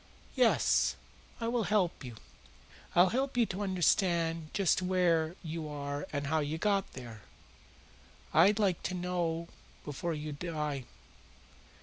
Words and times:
"Yes, 0.33 0.95
I 1.39 1.47
will 1.47 1.65
help 1.65 2.03
you. 2.03 2.15
I'll 2.95 3.09
help 3.09 3.37
you 3.37 3.45
to 3.45 3.61
understand 3.61 4.49
just 4.51 4.81
where 4.81 5.35
you 5.43 5.67
are 5.69 6.07
and 6.11 6.25
how 6.25 6.39
you 6.39 6.57
got 6.57 6.93
there. 6.93 7.21
I'd 8.33 8.57
like 8.57 8.77
you 8.77 8.95
to 8.95 8.99
know 8.99 9.47
before 9.85 10.15
you 10.15 10.31
die." 10.31 10.85